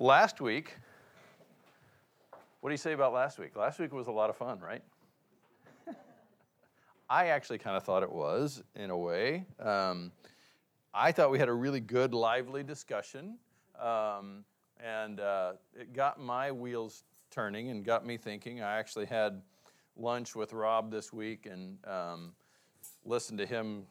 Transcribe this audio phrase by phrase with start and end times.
[0.00, 0.76] Last week,
[2.60, 3.56] what do you say about last week?
[3.56, 4.84] Last week was a lot of fun, right?
[7.10, 9.44] I actually kind of thought it was, in a way.
[9.58, 10.12] Um,
[10.94, 13.38] I thought we had a really good, lively discussion,
[13.76, 14.44] um,
[14.78, 17.02] and uh, it got my wheels
[17.32, 18.62] turning and got me thinking.
[18.62, 19.42] I actually had
[19.96, 22.34] lunch with Rob this week and um,
[23.04, 23.82] listened to him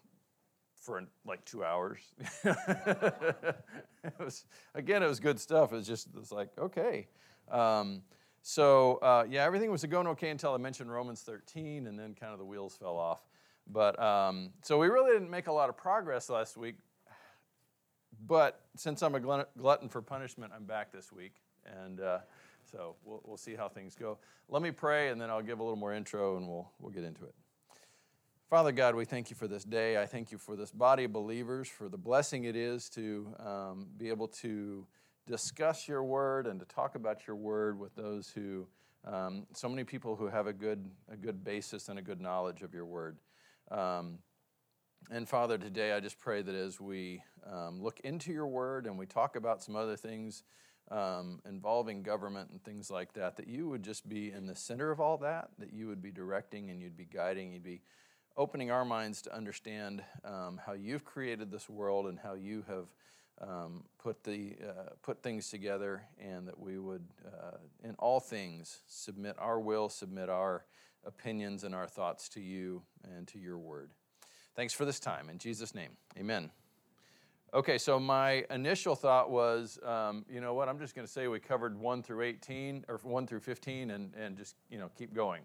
[0.87, 1.99] for like two hours.
[2.45, 5.73] it was, again, it was good stuff.
[5.73, 7.07] It was just, it was like, okay.
[7.51, 8.01] Um,
[8.41, 12.31] so, uh, yeah, everything was going okay until I mentioned Romans 13, and then kind
[12.31, 13.19] of the wheels fell off.
[13.69, 16.75] But um, so we really didn't make a lot of progress last week.
[18.25, 21.35] But since I'm a glutton for punishment, I'm back this week.
[21.83, 22.19] And uh,
[22.71, 24.19] so we'll, we'll see how things go.
[24.47, 27.03] Let me pray, and then I'll give a little more intro, and we'll, we'll get
[27.03, 27.35] into it.
[28.49, 30.01] Father God, we thank you for this day.
[30.01, 33.87] I thank you for this body of believers, for the blessing it is to um,
[33.97, 34.87] be able to
[35.25, 38.65] discuss your word and to talk about your word with those who,
[39.03, 42.61] um, so many people who have a good, a good basis and a good knowledge
[42.61, 43.17] of your word.
[43.69, 44.19] Um,
[45.11, 48.97] and Father, today I just pray that as we um, look into your word and
[48.97, 50.43] we talk about some other things
[50.89, 54.89] um, involving government and things like that, that you would just be in the center
[54.89, 57.81] of all that, that you would be directing and you'd be guiding, you'd be
[58.37, 62.85] opening our minds to understand um, how you've created this world and how you have
[63.41, 68.79] um, put, the, uh, put things together, and that we would, uh, in all things,
[68.87, 70.65] submit our will, submit our
[71.05, 72.81] opinions and our thoughts to you
[73.15, 73.91] and to your word.
[74.55, 75.29] Thanks for this time.
[75.29, 76.49] In Jesus' name, amen.
[77.53, 81.27] Okay, so my initial thought was, um, you know what, I'm just going to say
[81.27, 85.13] we covered 1 through 18, or 1 through 15, and, and just, you know, keep
[85.13, 85.43] going.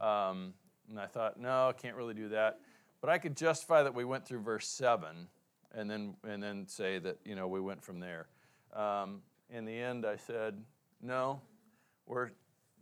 [0.00, 0.54] Um,
[0.88, 2.60] and I thought, no, I can't really do that.
[3.00, 5.28] But I could justify that we went through verse 7
[5.74, 8.28] and then, and then say that, you know, we went from there.
[8.74, 10.62] Um, in the end, I said,
[11.02, 11.40] no,
[12.06, 12.30] we're,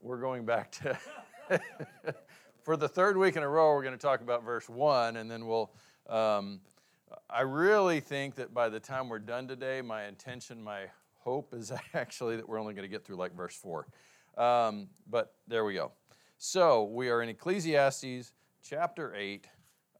[0.01, 0.99] we're going back to,
[2.63, 5.31] for the third week in a row, we're going to talk about verse 1, and
[5.31, 5.73] then we'll,
[6.09, 6.61] um,
[7.29, 10.85] I really think that by the time we're done today, my intention, my
[11.19, 13.87] hope is actually that we're only going to get through like verse 4.
[14.37, 15.93] Um, but there we go.
[16.45, 18.33] So we are in Ecclesiastes
[18.69, 19.47] chapter 8.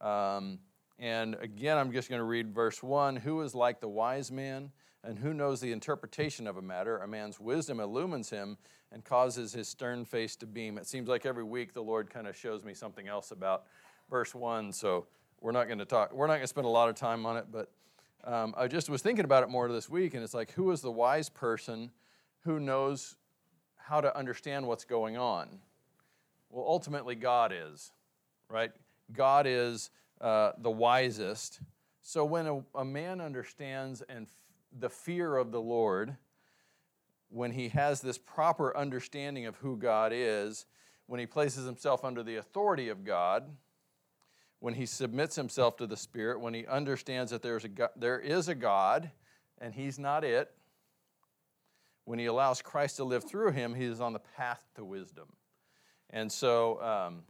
[0.01, 0.59] Um,
[0.99, 4.69] and again, I'm just going to read verse 1 Who is like the wise man,
[5.05, 6.97] and who knows the interpretation of a matter?
[6.97, 8.57] A man's wisdom illumines him
[8.91, 10.77] and causes his stern face to beam.
[10.77, 13.63] It seems like every week the Lord kind of shows me something else about
[14.09, 14.73] verse 1.
[14.73, 15.07] So
[15.39, 17.37] we're not going to talk, we're not going to spend a lot of time on
[17.37, 17.71] it, but
[18.25, 20.81] um, I just was thinking about it more this week, and it's like, who is
[20.81, 21.91] the wise person
[22.41, 23.15] who knows
[23.77, 25.47] how to understand what's going on?
[26.53, 27.91] Well, ultimately, God is,
[28.47, 28.71] right?
[29.11, 29.89] God is
[30.21, 31.59] uh, the wisest.
[31.99, 34.35] So when a, a man understands and f-
[34.79, 36.15] the fear of the Lord,
[37.29, 40.67] when he has this proper understanding of who God is,
[41.07, 43.49] when he places himself under the authority of God,
[44.59, 48.19] when he submits himself to the Spirit, when he understands that there's a God, there
[48.19, 49.09] is a God
[49.57, 50.51] and he's not it,
[52.05, 55.29] when he allows Christ to live through him, he is on the path to wisdom.
[56.13, 57.23] And so um,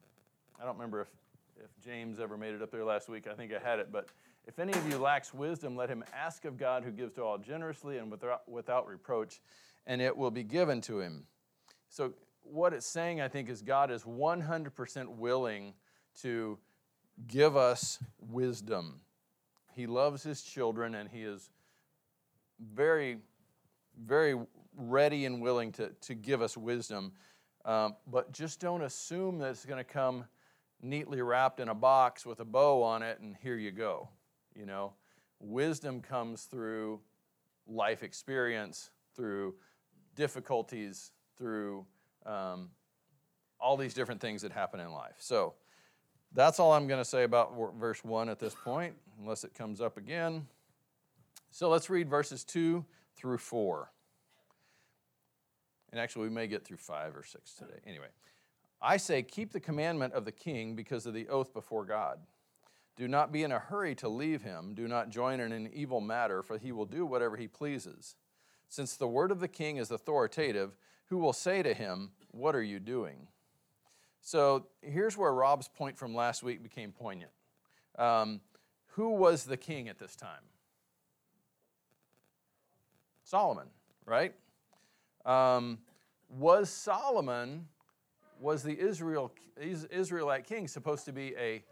[0.61, 1.07] I don't remember if,
[1.63, 3.27] if James ever made it up there last week.
[3.31, 3.93] I think I had it.
[3.93, 4.09] But
[4.45, 7.37] if any of you lacks wisdom, let him ask of God who gives to all
[7.37, 9.39] generously and without, without reproach,
[9.87, 11.23] and it will be given to him.
[11.87, 15.73] So, what it's saying, I think, is God is 100% willing
[16.21, 16.57] to
[17.25, 18.99] give us wisdom.
[19.73, 21.49] He loves his children, and he is
[22.59, 23.19] very,
[23.97, 24.35] very
[24.75, 27.13] ready and willing to, to give us wisdom.
[27.65, 30.25] Um, but just don't assume that it's going to come
[30.81, 34.09] neatly wrapped in a box with a bow on it and here you go.
[34.55, 34.93] You know,
[35.39, 36.99] wisdom comes through
[37.67, 39.55] life experience, through
[40.15, 41.85] difficulties, through
[42.25, 42.69] um,
[43.59, 45.15] all these different things that happen in life.
[45.19, 45.53] So
[46.33, 49.79] that's all I'm going to say about verse 1 at this point, unless it comes
[49.79, 50.47] up again.
[51.51, 52.83] So let's read verses 2
[53.15, 53.91] through 4.
[55.93, 57.79] And actually, we may get through five or six today.
[57.85, 58.07] Anyway,
[58.81, 62.17] I say, keep the commandment of the king because of the oath before God.
[62.95, 64.73] Do not be in a hurry to leave him.
[64.73, 68.15] Do not join in an evil matter, for he will do whatever he pleases.
[68.69, 70.75] Since the word of the king is authoritative,
[71.09, 73.27] who will say to him, What are you doing?
[74.19, 77.31] So here's where Rob's point from last week became poignant.
[77.99, 78.41] Um,
[78.93, 80.41] who was the king at this time?
[83.23, 83.67] Solomon,
[84.07, 84.33] right?
[85.25, 85.79] Um,
[86.29, 87.67] was Solomon,
[88.39, 91.63] was the Israel, Israelite king supposed to be a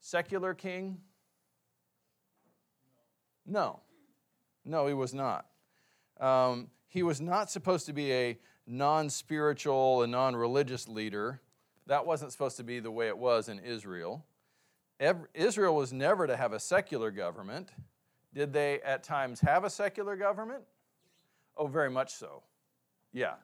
[0.00, 0.98] secular king?
[3.46, 3.80] No.
[4.64, 5.46] No, he was not.
[6.20, 11.40] Um, he was not supposed to be a non spiritual and non religious leader.
[11.86, 14.24] That wasn't supposed to be the way it was in Israel.
[15.34, 17.70] Israel was never to have a secular government.
[18.34, 20.62] Did they at times have a secular government?
[21.56, 22.42] Oh, very much so.
[23.12, 23.34] Yeah.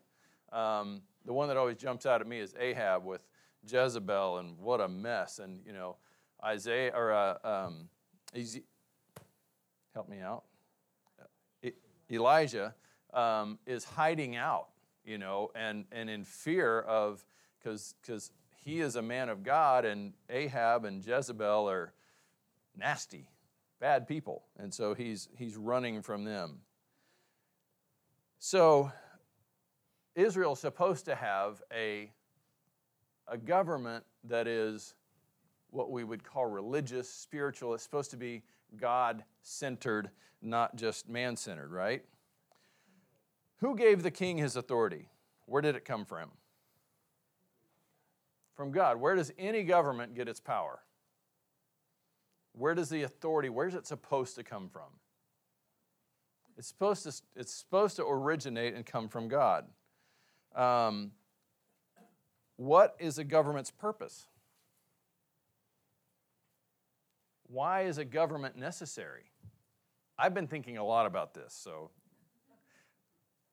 [0.52, 3.26] Um, the one that always jumps out at me is Ahab with
[3.66, 5.38] Jezebel and what a mess.
[5.38, 5.96] And, you know,
[6.44, 7.88] Isaiah, or uh, um,
[9.94, 10.44] help me out.
[12.08, 12.74] Elijah
[13.12, 14.68] um, is hiding out,
[15.04, 17.26] you know, and, and in fear of,
[17.58, 18.30] because
[18.64, 21.92] he is a man of God, and Ahab and Jezebel are
[22.76, 23.28] nasty,
[23.80, 24.44] bad people.
[24.56, 26.60] And so he's, he's running from them.
[28.38, 28.92] So
[30.16, 32.10] Israel's supposed to have a,
[33.28, 34.94] a government that is
[35.70, 37.74] what we would call religious, spiritual.
[37.74, 38.42] It's supposed to be
[38.80, 40.10] God centered,
[40.40, 42.02] not just man centered, right?
[43.58, 45.08] Who gave the king his authority?
[45.44, 46.30] Where did it come from?
[48.54, 48.98] From God.
[48.98, 50.80] Where does any government get its power?
[52.52, 54.88] Where does the authority, where's it supposed to come from?
[56.56, 59.66] It's supposed to, it's supposed to originate and come from God.
[60.56, 61.12] Um,
[62.56, 64.26] what is a government's purpose?
[67.48, 69.30] Why is a government necessary?
[70.18, 71.90] I've been thinking a lot about this, so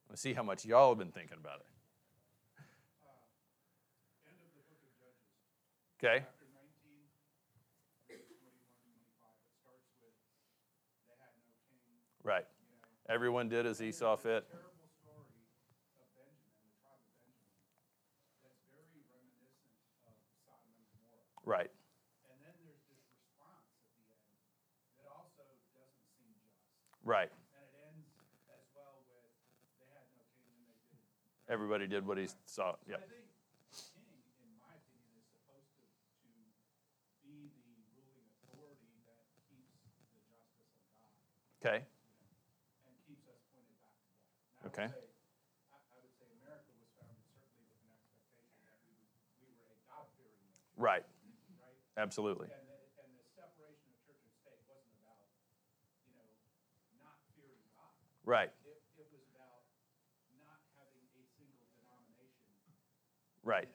[0.10, 1.66] let's see how much y'all have been thinking about it.
[6.06, 6.26] Okay.
[12.24, 12.46] Right.
[13.10, 14.46] Everyone did as he saw fit.
[21.46, 21.70] Right.
[27.04, 27.28] Right.
[27.28, 28.08] And it ends
[28.48, 29.28] as well with
[29.76, 31.04] they had no king and they did.
[31.52, 32.80] Everybody did what he saw.
[32.88, 32.96] Yeah.
[32.96, 33.28] I think
[33.92, 36.32] king, in my opinion, is supposed to, to
[37.28, 39.20] be the ruling authority that
[39.52, 39.76] keeps
[40.16, 41.12] the justice of God.
[41.60, 41.84] Okay.
[42.88, 44.72] and keeps us pointed back to God.
[44.72, 44.88] okay.
[44.96, 45.12] Say,
[45.76, 48.96] I, I would say America was founded certainly with an expectation that we,
[49.44, 50.72] we were a God-fearing nation.
[50.80, 51.04] Right.
[51.98, 52.48] Absolutely.
[52.48, 52.64] And
[58.26, 58.50] Right.
[58.64, 59.68] It, it was about
[60.40, 62.56] not having a single denomination.
[63.44, 63.68] Right.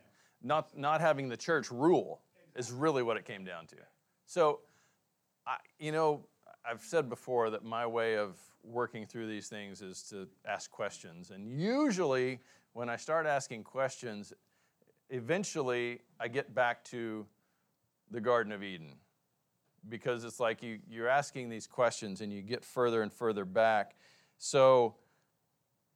[0.43, 0.57] You know?
[0.57, 2.61] Not, not having the church rule exactly.
[2.61, 3.77] is really what it came down to.
[4.27, 4.61] So,
[5.47, 6.25] I, you know,
[6.65, 11.31] I've said before that my way of working through these things is to ask questions.
[11.31, 12.41] And usually,
[12.73, 14.33] when I start asking questions,
[15.11, 17.27] eventually I get back to
[18.11, 18.97] the Garden of Eden.
[19.89, 23.95] Because it's like you, you're asking these questions and you get further and further back.
[24.39, 24.97] So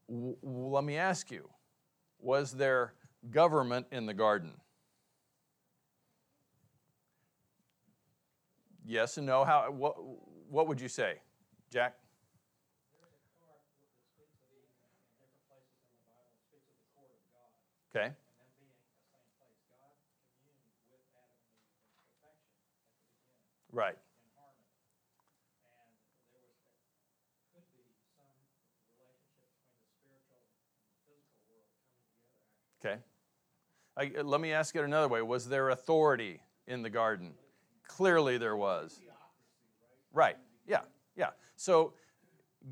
[0.08, 1.48] w- let me ask you
[2.18, 2.94] was there
[3.30, 4.52] government in the garden?
[8.84, 9.44] Yes and no.
[9.44, 9.96] How, what,
[10.48, 11.16] what would you say,
[11.70, 11.96] Jack?
[17.94, 18.12] Okay.
[23.72, 23.96] Right.
[32.84, 32.98] Okay.
[33.96, 35.22] I, let me ask it another way.
[35.22, 37.32] Was there authority in the garden?
[37.86, 39.00] Clearly there was.
[40.12, 40.36] Right.
[40.66, 40.80] Yeah.
[41.16, 41.30] Yeah.
[41.56, 41.94] So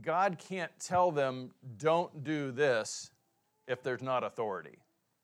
[0.03, 3.11] God can't tell them, don't do this
[3.67, 4.79] if there's not authority,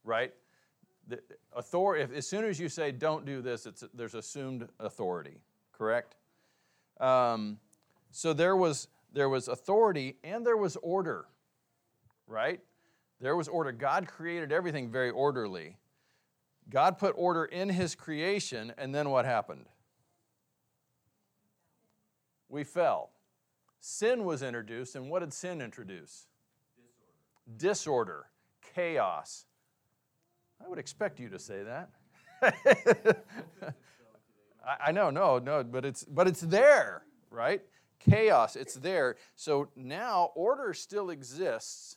[0.05, 0.33] right?
[1.09, 1.21] The
[1.53, 5.39] authority, if, as soon as you say, don't do this, it's, there's assumed authority,
[5.76, 6.14] correct?
[7.00, 7.59] Um,
[8.11, 11.26] so there was, there was authority and there was order,
[12.26, 12.61] right?
[13.21, 13.73] There was order.
[13.73, 15.76] God created everything very orderly.
[16.68, 19.66] God put order in his creation, and then what happened?
[22.49, 23.11] We fell.
[23.80, 26.26] Sin was introduced, and what did sin introduce?
[27.56, 28.25] Disorder.
[28.25, 28.26] Disorder,
[28.75, 29.47] chaos.
[30.64, 31.90] I would expect you to say that.
[34.67, 37.63] I, I know, no, no, but it's but it's there, right?
[37.99, 39.17] Chaos, it's there.
[39.35, 41.97] So now order still exists,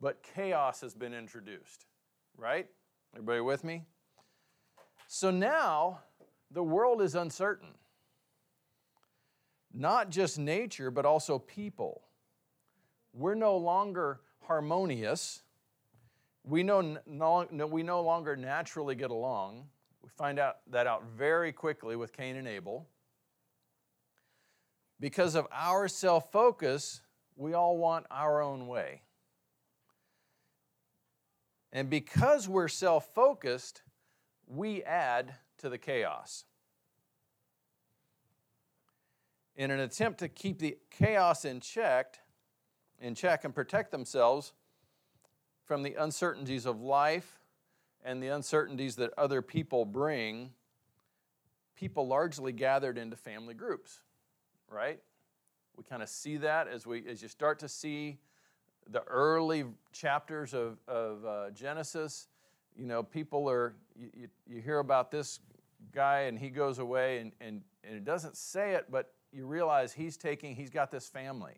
[0.00, 1.86] but chaos has been introduced,
[2.36, 2.68] right?
[3.14, 3.84] Everybody with me?
[5.08, 6.00] So now
[6.50, 7.74] the world is uncertain.
[9.72, 12.02] Not just nature, but also people.
[13.12, 15.42] We're no longer harmonious.
[16.44, 19.66] We, know, no, we no longer naturally get along.
[20.06, 22.86] We find out that out very quickly with Cain and Abel.
[25.00, 27.00] Because of our self focus,
[27.34, 29.02] we all want our own way
[31.72, 33.82] And because we're self focused,
[34.46, 36.44] we add to the chaos.
[39.56, 42.20] In an attempt to keep the chaos in check,
[43.00, 44.52] in check and protect themselves
[45.64, 47.35] from the uncertainties of life
[48.06, 50.50] and the uncertainties that other people bring,
[51.74, 54.00] people largely gathered into family groups,
[54.70, 55.00] right?
[55.76, 58.18] We kind of see that as we as you start to see
[58.88, 62.28] the early chapters of, of uh, Genesis.
[62.76, 65.40] You know, people are you, you hear about this
[65.92, 69.92] guy and he goes away and, and, and it doesn't say it, but you realize
[69.92, 71.54] he's taking he's got this family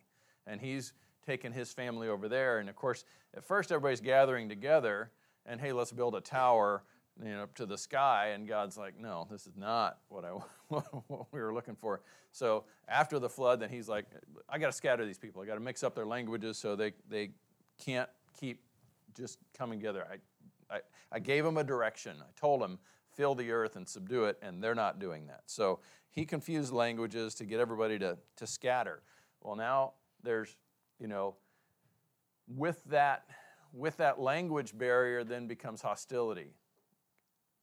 [0.47, 0.95] and he's
[1.27, 2.59] taking his family over there.
[2.59, 3.05] And of course,
[3.37, 5.11] at first everybody's gathering together
[5.49, 6.83] and hey, let's build a tower
[7.25, 10.29] you know, up to the sky, and God's like, no, this is not what I
[10.69, 12.01] what we were looking for.
[12.31, 14.07] So after the flood, then He's like,
[14.49, 15.43] I got to scatter these people.
[15.43, 17.31] I got to mix up their languages so they they
[17.83, 18.61] can't keep
[19.17, 20.07] just coming together.
[20.11, 22.17] I, I I gave them a direction.
[22.21, 22.79] I told them
[23.17, 25.43] fill the earth and subdue it, and they're not doing that.
[25.47, 29.03] So He confused languages to get everybody to to scatter.
[29.43, 30.57] Well, now there's
[31.01, 31.35] you know
[32.47, 33.25] with that
[33.73, 36.55] with that language barrier then becomes hostility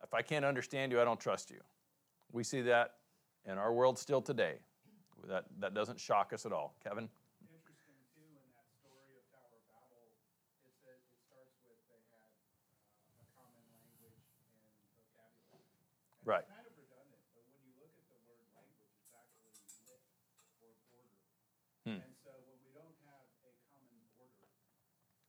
[0.06, 1.58] if I can't understand you, I don't trust you.
[2.32, 3.02] We see that
[3.50, 4.62] in our world still today.
[5.26, 6.78] That, that doesn't shock us at all.
[6.86, 7.10] Kevin?
[7.50, 10.06] Interesting, too, in that story of Tower of Babel,
[10.62, 12.30] it says it starts with they had
[13.18, 14.22] a common language
[14.54, 14.62] and
[14.94, 15.74] vocabulary.
[15.74, 16.46] And Right.
[16.46, 19.58] It's kind of redundant, but when you look at the word language, it's actually
[19.90, 20.06] lit
[20.62, 21.18] or border.
[21.90, 22.06] Hmm.
[22.06, 24.46] And so when we don't have a common border,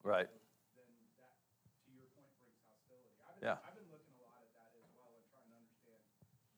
[0.05, 0.29] Right.
[0.77, 1.41] then that,
[1.89, 3.17] to your point, brings hostility.
[3.25, 3.61] I've Yeah.
[3.63, 6.01] I've been looking a lot at that as well and trying to understand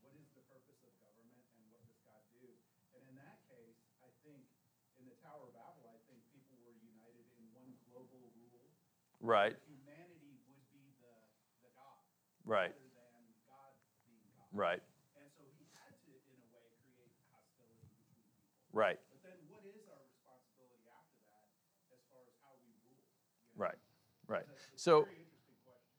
[0.02, 2.46] what is the purpose of government and what does God do?
[2.94, 4.46] And in that case, I think
[5.02, 8.70] in the Tower of Babel, I think people were united in one global rule.
[9.18, 9.58] Right.
[9.66, 11.12] Humanity would be the,
[11.66, 11.98] the God.
[12.46, 12.70] Right.
[12.70, 13.74] Rather than God
[14.06, 14.48] being God.
[14.54, 14.80] Right.
[15.18, 18.46] And so he had to, in a way, create hostility between people.
[18.70, 18.98] Right.
[19.10, 21.42] But then what is our responsibility after that
[21.90, 23.02] as far as how we rule?
[23.02, 23.10] you
[23.58, 23.66] know?
[23.66, 23.80] Right.
[24.30, 24.46] Right.
[24.46, 25.17] It's a- it's a So very interesting question.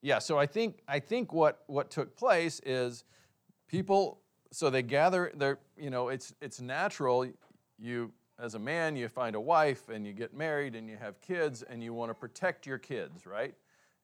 [0.01, 3.03] Yeah, so I think I think what what took place is
[3.67, 7.27] people so they gather they're you know it's it's natural
[7.77, 11.19] you as a man you find a wife and you get married and you have
[11.19, 13.53] kids and you want to protect your kids right?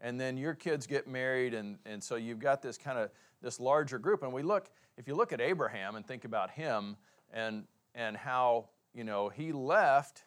[0.01, 3.09] And then your kids get married and and so you've got this kind of
[3.41, 4.23] this larger group.
[4.23, 6.97] And we look if you look at Abraham and think about him
[7.31, 10.25] and and how you know he left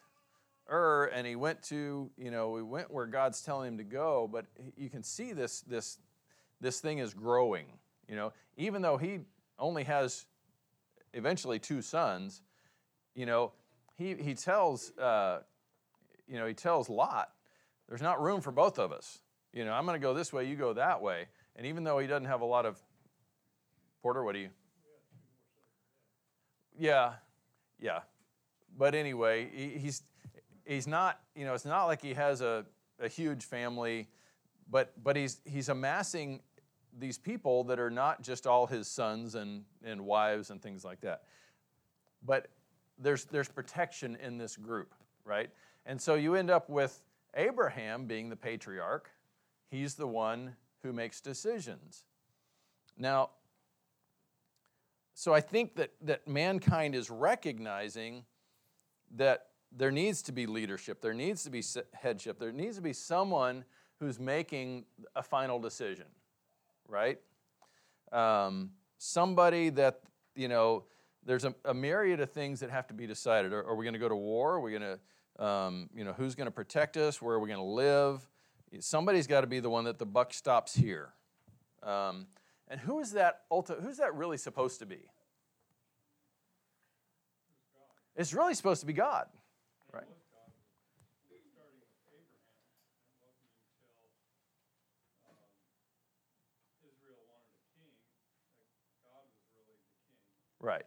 [0.71, 4.29] Ur and he went to you know we went where God's telling him to go
[4.31, 4.45] but
[4.77, 5.97] you can see this this
[6.61, 7.65] this thing is growing
[8.07, 8.33] you know.
[8.57, 9.19] Even though he
[9.57, 10.25] only has
[11.13, 12.41] eventually two sons
[13.15, 13.51] you know
[13.97, 15.41] he he tells uh,
[16.27, 17.29] you know he tells Lot
[17.87, 19.19] there's not room for both of us.
[19.53, 21.27] You know I'm going to go this way you go that way.
[21.55, 22.77] And even though he doesn't have a lot of
[24.01, 24.49] Porter what do you?
[26.77, 27.13] Yeah
[27.79, 27.99] yeah.
[28.77, 30.03] But anyway he, he's
[30.69, 32.65] he's not you know it's not like he has a,
[32.99, 34.07] a huge family
[34.69, 36.41] but but he's he's amassing
[36.97, 41.01] these people that are not just all his sons and, and wives and things like
[41.01, 41.21] that.
[42.25, 42.47] But
[42.97, 44.93] there's there's protection in this group
[45.25, 45.49] right?
[45.85, 47.01] And so you end up with
[47.35, 49.09] abraham being the patriarch.
[49.69, 52.05] He's the one who makes decisions.
[52.97, 53.31] Now
[55.13, 58.23] so i think that that mankind is recognizing
[59.15, 62.93] that there needs to be leadership, there needs to be headship, there needs to be
[62.93, 63.63] someone
[63.99, 64.85] who's making
[65.15, 66.05] a final decision,
[66.87, 67.19] right?
[68.11, 70.01] Um, somebody that,
[70.35, 70.85] you know,
[71.25, 73.53] there's a, a myriad of things that have to be decided.
[73.53, 74.55] Are, are we going to go to war?
[74.55, 74.97] Are we going
[75.37, 77.21] to, um, you know, who's going to protect us?
[77.21, 78.27] Where are we going to live?
[78.79, 81.13] Somebody's got to be the one that the buck stops here.
[81.83, 82.27] Um,
[82.67, 83.41] and who is that?
[83.51, 84.99] Ulti- who's that really supposed to be?
[88.15, 89.27] It's really supposed to be God,
[89.93, 90.03] right?
[100.59, 100.85] Right.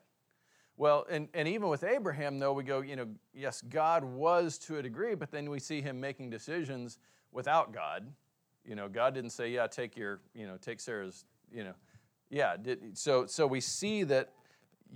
[0.77, 4.79] Well, and, and even with Abraham, though, we go, you know, yes, God was to
[4.79, 6.99] a degree, but then we see him making decisions
[7.31, 8.07] without God.
[8.65, 11.75] You know, God didn't say, yeah, take your, you know, take Sarah's, you know,
[12.31, 12.57] yeah.
[12.57, 14.33] Did, so, so we see that,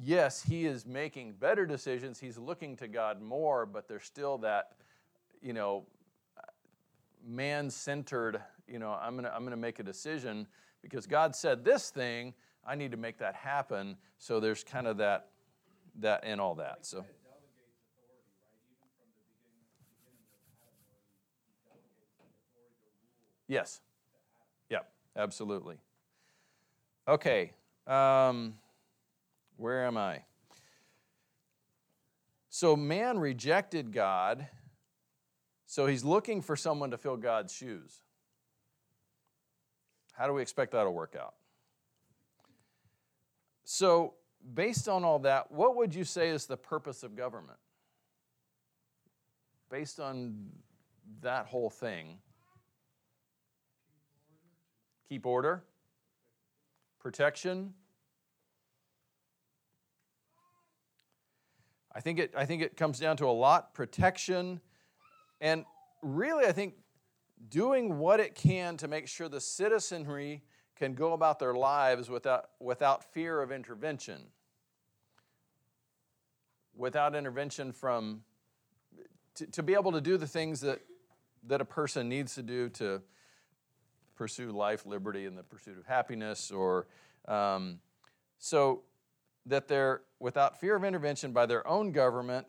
[0.02, 2.18] yes, he is making better decisions.
[2.18, 4.73] He's looking to God more, but there's still that,
[5.42, 5.85] you know,
[7.26, 10.47] man centered, you know, I'm going to I'm going to make a decision
[10.83, 12.35] because God said this thing,
[12.66, 13.96] I need to make that happen.
[14.18, 15.28] So there's kind of that
[16.00, 16.85] that and all that.
[16.85, 18.61] So It delegates authority, right?
[18.68, 23.46] Even from the beginning, beginning with Adam, where he, he delegates the authority to rule
[23.49, 23.80] yes.
[24.68, 24.87] to Adam.
[25.16, 25.76] absolutely.
[27.08, 27.52] Okay,
[27.87, 28.54] um,
[29.56, 30.23] where am I?
[32.50, 34.49] So man rejected God,
[35.66, 38.02] so he's looking for someone to fill God's shoes.
[40.12, 41.35] How do we expect that'll work out?
[43.68, 44.14] So,
[44.54, 47.58] based on all that, what would you say is the purpose of government?
[49.70, 50.50] Based on
[51.20, 52.20] that whole thing,
[55.08, 55.64] keep order,
[57.00, 57.75] protection.
[61.92, 64.61] I think it, I think it comes down to a lot protection,
[65.40, 65.64] and
[66.02, 66.75] really, I think
[67.49, 70.44] doing what it can to make sure the citizenry
[70.76, 74.21] can go about their lives without, without fear of intervention.
[76.76, 78.23] Without intervention from,
[79.35, 80.80] to, to be able to do the things that,
[81.47, 83.00] that a person needs to do to
[84.14, 86.87] pursue life, liberty, and the pursuit of happiness, or
[87.26, 87.78] um,
[88.38, 88.83] so
[89.47, 92.47] that they're without fear of intervention by their own government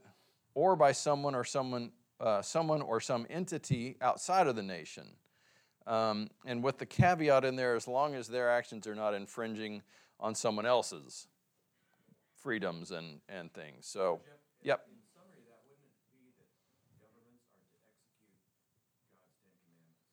[0.54, 5.08] or by someone or someone, uh, someone or some entity outside of the nation.
[5.88, 9.82] Um, and with the caveat in there, as long as their actions are not infringing
[10.20, 11.28] on someone else's
[12.44, 13.88] freedoms and, and things.
[13.88, 14.20] So,
[14.62, 14.84] yep.
[14.92, 16.52] In summary, that wouldn't be that
[17.00, 18.36] governments are to execute
[19.16, 20.04] God's Ten Commandments?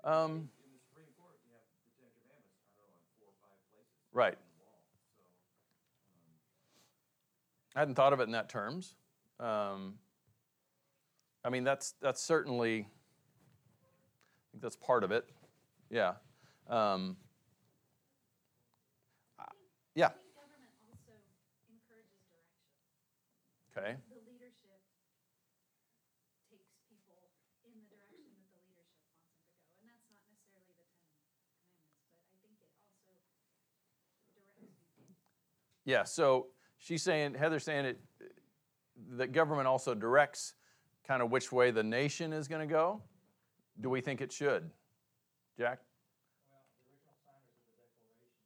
[0.00, 3.28] Um, In the Supreme Court, you have the Ten Commandments, I don't know, in four
[3.28, 4.00] or five places.
[4.16, 4.32] Right.
[4.32, 4.80] On the wall,
[5.12, 5.28] so.
[7.76, 8.96] I hadn't thought of it in that terms.
[9.40, 10.00] Um,
[11.46, 12.90] I mean, that's that's certainly.
[12.90, 15.30] I think that's part of it.
[15.90, 16.18] Yeah.
[16.66, 17.16] Um,
[19.94, 20.10] yeah.
[20.10, 21.14] I think government also
[21.70, 22.66] encourages direction.
[23.70, 23.94] Okay.
[24.10, 24.82] The leadership
[26.50, 27.30] takes people
[27.62, 28.82] in the direction that the leadership wants them to go.
[29.78, 35.14] And that's not necessarily the Ten Commandments, but I think it also directs people.
[35.86, 36.02] Yeah.
[36.02, 36.50] So
[36.82, 38.02] she's saying Heather's saying it
[39.14, 40.55] that government also directs
[41.06, 43.00] kind of which way the nation is going to go.
[43.80, 44.70] Do we think it should,
[45.56, 45.78] Jack?
[46.50, 46.56] The
[46.90, 48.40] original signers of the Declaration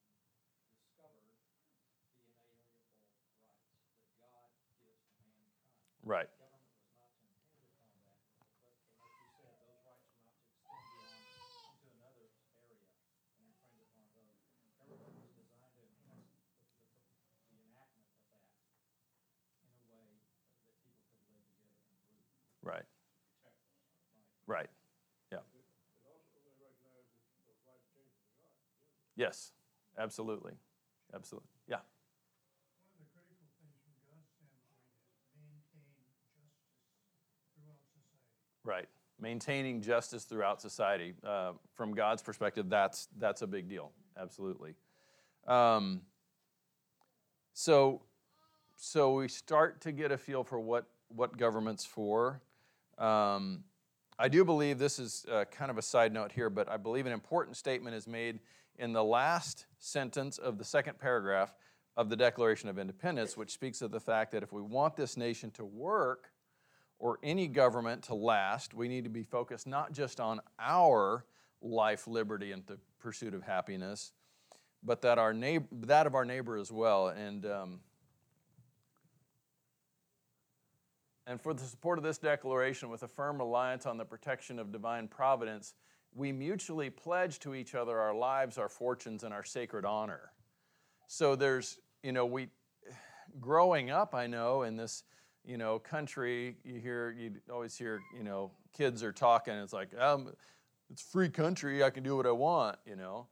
[0.75, 5.55] discovered the inalienable rights that God gives to mankind.
[6.03, 6.27] Right.
[6.37, 10.27] Government was not to impinge upon that, but, but like you said, those rights were
[10.27, 12.75] not to extend beyond into another area
[13.39, 14.91] and infringe upon those.
[14.91, 16.67] Government was designed to enhance the,
[17.07, 17.15] the,
[17.55, 18.51] the enactment of that
[19.63, 22.35] in a way that people could live together in groups.
[22.67, 22.89] Right.
[24.51, 24.69] Right.
[25.31, 25.39] Yeah.
[29.15, 29.53] Yes,
[29.97, 30.55] absolutely.
[31.15, 31.47] Absolutely.
[31.69, 31.77] Yeah.
[31.77, 31.85] One
[32.99, 35.95] of the critical things from God's standpoint is maintain
[37.23, 38.27] justice throughout society.
[38.65, 38.89] Right.
[39.21, 41.15] Maintaining justice throughout society.
[41.23, 43.93] Uh, from God's perspective, that's, that's a big deal.
[44.21, 44.75] Absolutely.
[45.47, 46.01] Um,
[47.55, 48.03] so,
[48.75, 52.43] so we start to get a feel for what, what government's for.
[52.99, 53.63] Um,
[54.23, 57.07] I do believe this is uh, kind of a side note here, but I believe
[57.07, 58.39] an important statement is made
[58.79, 61.55] in the last sentence of the second paragraph
[61.97, 65.17] of the Declaration of Independence, which speaks of the fact that if we want this
[65.17, 66.33] nation to work
[66.99, 71.25] or any government to last, we need to be focused not just on our
[71.63, 74.13] life, liberty, and the pursuit of happiness,
[74.83, 77.09] but that our neighbor, that of our neighbor as well.
[77.09, 77.81] And um,
[81.31, 84.73] and for the support of this declaration, with a firm reliance on the protection of
[84.73, 85.75] divine providence,
[86.13, 90.33] we mutually pledge to each other our lives, our fortunes, and our sacred honor.
[91.07, 92.49] So there's, you know, we,
[93.41, 95.05] growing up, I know in this,
[95.45, 99.55] you know, country, you hear, you always hear, you know, kids are talking.
[99.55, 100.33] It's like, um,
[100.91, 101.85] it's free country.
[101.85, 103.29] I can do what I want, you know.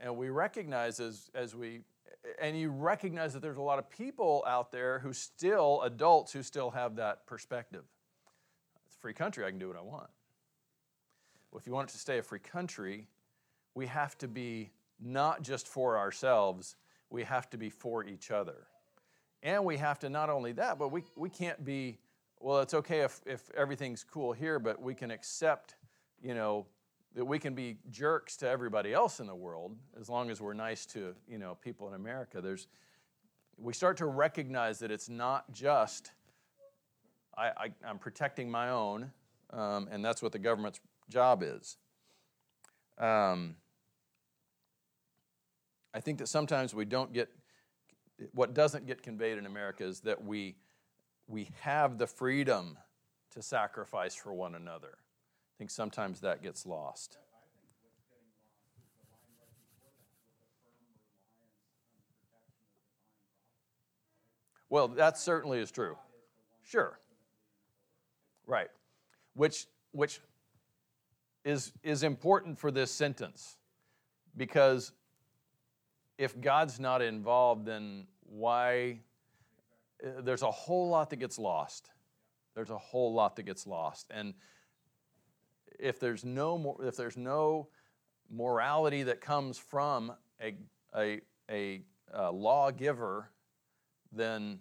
[0.00, 1.80] And we recognize as as we,
[2.40, 6.42] and you recognize that there's a lot of people out there who still, adults who
[6.42, 7.84] still have that perspective.
[8.86, 9.44] It's a free country.
[9.44, 10.08] I can do what I want.
[11.50, 13.08] Well, if you want it to stay a free country,
[13.74, 16.76] we have to be not just for ourselves,
[17.10, 18.66] we have to be for each other.
[19.42, 21.98] And we have to not only that, but we, we can't be,
[22.40, 25.76] well, it's okay if, if everything's cool here, but we can accept,
[26.22, 26.66] you know,
[27.14, 30.52] that we can be jerks to everybody else in the world as long as we're
[30.52, 32.40] nice to, you know, people in America.
[32.40, 32.66] There's,
[33.56, 36.10] we start to recognize that it's not just,
[37.36, 39.10] I, I'm protecting my own,
[39.50, 41.76] um, and that's what the government's job is.
[42.98, 43.56] Um,
[45.92, 47.28] I think that sometimes we don't get,
[48.32, 50.56] what doesn't get conveyed in America is that we,
[51.26, 52.78] we have the freedom
[53.32, 54.98] to sacrifice for one another.
[55.54, 57.16] I think sometimes that gets lost.
[57.16, 61.70] I think what's getting lost is the line right before that with a firm reliance
[61.70, 62.98] on the protection of divine
[63.86, 64.66] providence.
[64.68, 65.96] Well, that certainly is true.
[66.64, 66.98] Sure.
[68.46, 68.70] Right.
[69.34, 70.20] Which which
[71.44, 73.56] is is important for this sentence
[74.36, 74.90] because
[76.18, 78.98] if God's not involved then why
[80.04, 81.90] uh, there's a whole lot that gets lost.
[82.54, 84.10] There's a whole lot that gets lost.
[84.10, 84.34] And
[85.78, 87.68] if there's no more if there's no
[88.30, 90.54] morality that comes from a
[90.96, 91.82] a a,
[92.16, 93.30] uh lawgiver
[94.12, 94.58] then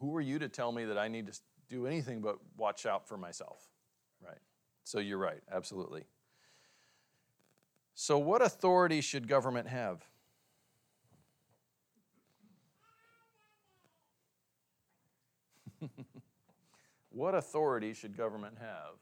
[0.00, 1.38] who are you to tell me that I need to
[1.68, 3.68] do anything but watch out for myself?
[4.24, 4.38] Right.
[4.84, 6.04] So you're right, absolutely.
[7.94, 10.06] So, what authority should government have?
[17.20, 18.94] What authority should government have?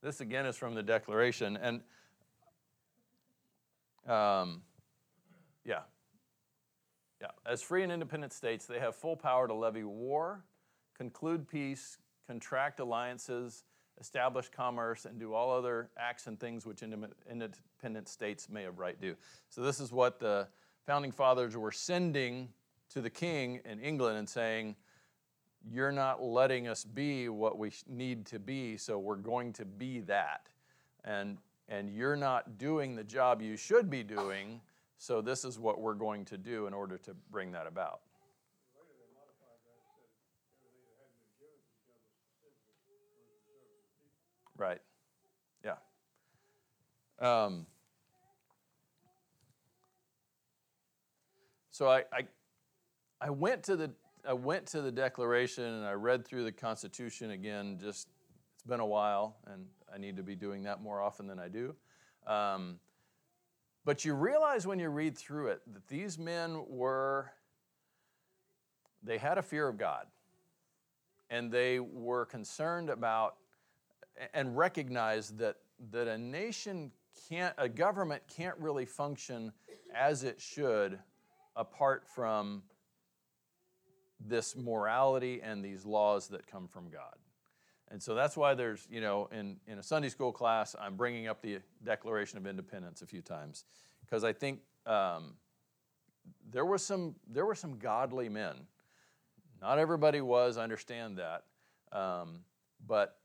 [0.00, 1.80] This again is from the Declaration, and
[4.06, 4.62] um,
[5.64, 5.80] yeah,
[7.20, 7.30] yeah.
[7.44, 10.44] As free and independent states, they have full power to levy war,
[10.96, 11.98] conclude peace,
[12.28, 13.64] contract alliances,
[14.00, 19.00] establish commerce, and do all other acts and things which independent states may of right
[19.00, 19.16] do.
[19.50, 20.46] So, this is what the
[20.86, 22.48] founding fathers were sending
[22.90, 24.76] to the king in England and saying,
[25.68, 30.00] You're not letting us be what we need to be, so we're going to be
[30.00, 30.48] that.
[31.04, 34.60] And, and you're not doing the job you should be doing,
[34.98, 38.00] so this is what we're going to do in order to bring that about.
[44.56, 44.80] Right.
[45.64, 45.74] Yeah.
[47.18, 47.66] Um,
[51.70, 52.26] so I, I,
[53.20, 53.90] I went to the
[54.26, 57.78] I went to the Declaration and I read through the Constitution again.
[57.80, 58.08] Just
[58.54, 61.48] it's been a while, and I need to be doing that more often than I
[61.48, 61.74] do.
[62.26, 62.80] Um,
[63.84, 67.30] but you realize when you read through it that these men were
[69.04, 70.06] they had a fear of God,
[71.30, 73.36] and they were concerned about
[74.34, 75.58] and recognized that
[75.92, 76.90] that a nation
[77.28, 79.52] can't a government can't really function
[79.94, 80.98] as it should
[81.54, 82.62] apart from
[84.20, 87.16] this morality and these laws that come from God.
[87.90, 91.28] And so that's why there's, you know, in, in a Sunday school class, I'm bringing
[91.28, 93.64] up the Declaration of Independence a few times
[94.00, 95.34] because I think um,
[96.50, 98.54] there, was some, there were some godly men.
[99.60, 101.44] Not everybody was, I understand that.
[101.92, 102.40] Um,
[102.86, 103.18] but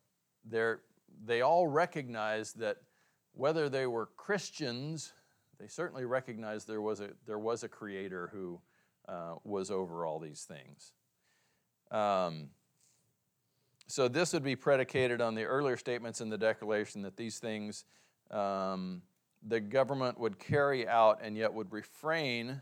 [1.26, 2.78] they all recognized that
[3.34, 5.14] whether they were Christians,
[5.60, 8.60] they certainly recognized there was a, there was a creator who
[9.08, 10.94] uh, was over all these things.
[11.92, 12.50] Um,
[13.88, 17.84] so this would be predicated on the earlier statements in the Declaration that these things
[18.32, 19.02] um,
[19.46, 22.62] the government would carry out and yet would refrain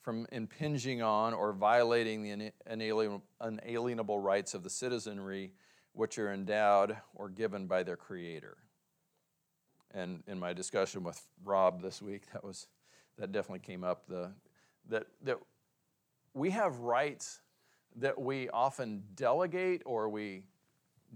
[0.00, 5.52] from impinging on or violating the inalienable, unalienable rights of the citizenry
[5.92, 8.56] which are endowed or given by their creator.
[9.92, 12.66] And in my discussion with Rob this week, that was
[13.18, 14.06] that definitely came up.
[14.08, 14.32] The
[14.88, 15.36] that that
[16.34, 17.40] we have rights
[17.96, 20.44] that we often delegate or we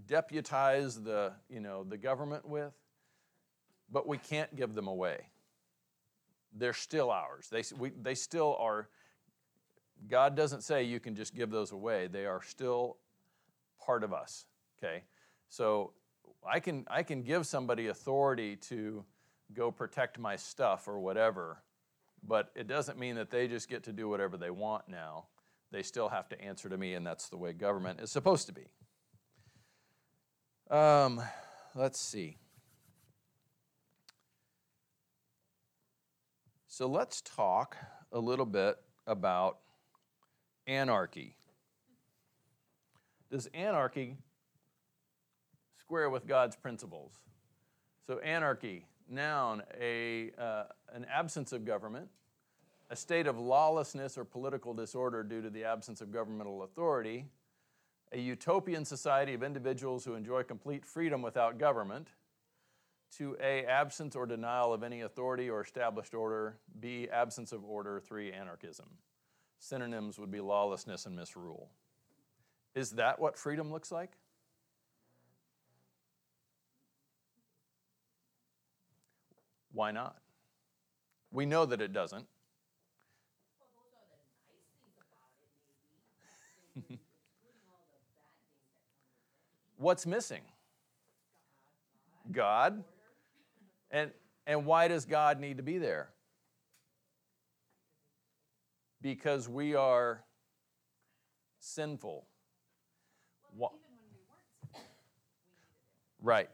[0.05, 2.73] deputize the you know the government with,
[3.91, 5.29] but we can't give them away.
[6.53, 7.47] They're still ours.
[7.49, 8.89] They we, they still are.
[10.07, 12.07] God doesn't say you can just give those away.
[12.07, 12.97] They are still
[13.83, 14.45] part of us.
[14.77, 15.03] Okay,
[15.49, 15.93] so
[16.47, 19.03] I can I can give somebody authority to
[19.53, 21.63] go protect my stuff or whatever,
[22.25, 25.25] but it doesn't mean that they just get to do whatever they want now.
[25.71, 28.53] They still have to answer to me, and that's the way government is supposed to
[28.53, 28.67] be.
[30.69, 31.21] Um,
[31.75, 32.37] let's see.
[36.67, 37.75] So let's talk
[38.11, 39.57] a little bit about
[40.67, 41.35] anarchy.
[43.31, 44.17] Does anarchy
[45.79, 47.13] square with God's principles?
[48.05, 52.09] So, anarchy, noun, a, uh, an absence of government,
[52.89, 57.25] a state of lawlessness or political disorder due to the absence of governmental authority,
[58.13, 62.09] a utopian society of individuals who enjoy complete freedom without government,
[63.17, 67.99] to A, absence or denial of any authority or established order, B, absence of order,
[67.99, 68.87] three, anarchism.
[69.59, 71.69] Synonyms would be lawlessness and misrule.
[72.75, 74.11] Is that what freedom looks like?
[79.77, 80.15] Why not?
[81.31, 82.25] We know that it doesn't.
[89.77, 90.41] What's missing?
[92.31, 92.83] God.
[93.91, 94.09] And,
[94.47, 96.09] and why does God need to be there?
[98.99, 100.23] Because we are
[101.59, 102.25] sinful.
[103.55, 103.69] Wha-
[106.19, 106.49] Right.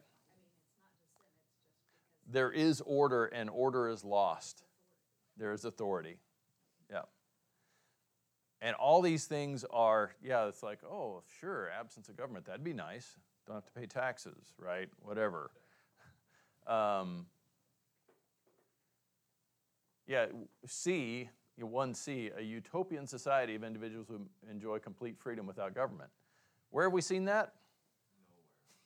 [2.34, 4.64] There is order, and order is lost.
[5.38, 6.18] There is authority.
[6.90, 7.04] Yeah.
[8.60, 12.74] And all these things are, yeah, it's like, oh, sure, absence of government, that'd be
[12.74, 13.18] nice.
[13.46, 14.90] Don't have to pay taxes, right?
[15.00, 15.52] Whatever.
[16.66, 17.26] Um,
[20.08, 20.28] yeah,
[20.66, 21.28] C,
[21.62, 26.10] 1C, a utopian society of individuals who enjoy complete freedom without government.
[26.70, 27.56] Where have we seen that?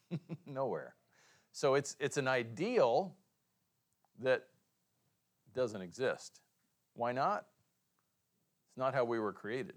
[0.10, 0.38] Nowhere.
[0.48, 0.96] Nowhere.
[1.52, 3.14] So it's, it's an ideal
[4.24, 4.44] that
[5.54, 6.42] doesn't exist.
[6.94, 7.46] Why not?
[8.70, 9.76] It's not how we were created.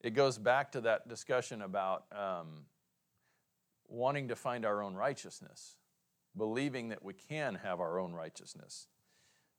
[0.00, 2.66] It goes back to that discussion about um,
[3.88, 5.76] wanting to find our own righteousness,
[6.36, 8.88] believing that we can have our own righteousness,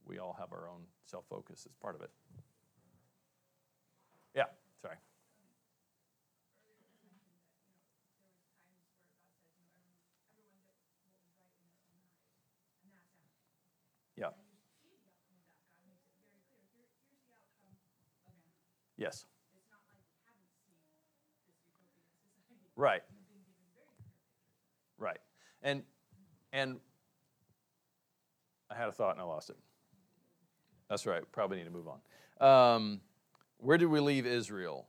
[0.06, 2.10] we all have our own self focus as part of it.
[4.36, 4.46] Yeah,
[4.82, 4.96] sorry.
[14.18, 14.30] Yeah.
[19.00, 19.26] Yes.
[22.76, 23.02] Right.
[24.98, 25.20] Right.
[25.64, 25.84] And
[26.52, 26.80] and
[28.70, 29.58] I had a thought and I lost it.
[30.90, 31.24] That's right.
[31.32, 32.76] Probably need to move on.
[32.76, 33.02] Um,
[33.58, 34.88] where did we leave Israel?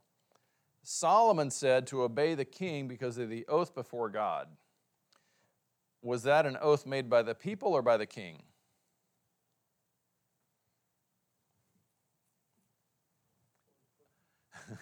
[0.82, 4.48] Solomon said to obey the king because of the oath before God.
[6.02, 8.42] Was that an oath made by the people or by the king?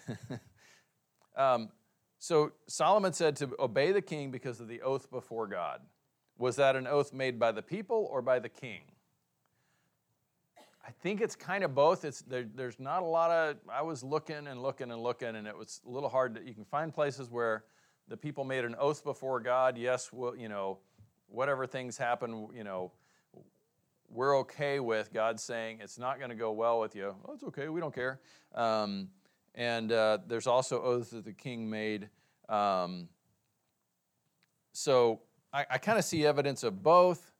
[1.36, 1.70] um,
[2.18, 5.80] so Solomon said to obey the king because of the oath before God.
[6.36, 8.82] Was that an oath made by the people or by the king?
[10.86, 12.04] I think it's kind of both.
[12.04, 13.56] It's there, there's not a lot of.
[13.68, 16.36] I was looking and looking and looking, and it was a little hard.
[16.36, 17.64] To, you can find places where
[18.08, 19.76] the people made an oath before God.
[19.76, 20.78] Yes, well, you know,
[21.26, 22.92] whatever things happen, you know,
[24.08, 27.14] we're okay with God saying it's not going to go well with you.
[27.26, 27.68] Oh, it's okay.
[27.68, 28.20] We don't care.
[28.54, 29.08] Um,
[29.58, 32.08] and uh, there's also oaths that the king made.
[32.48, 33.08] Um,
[34.72, 35.20] so
[35.52, 37.32] I, I kind of see evidence of both.